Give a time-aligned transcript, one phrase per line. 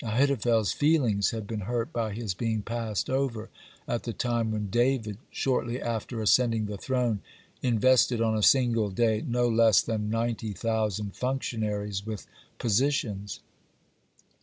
[0.03, 3.51] Ahithophel's feelings had been hurt by his being passed over
[3.87, 7.21] at the time when David, shortly after ascending the throne,
[7.61, 12.25] invested, on a single day, no less than ninety thousand functionaries with
[12.57, 13.41] positions.